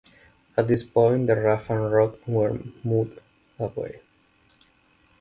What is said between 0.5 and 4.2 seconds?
At this point the raft and rock were moved away.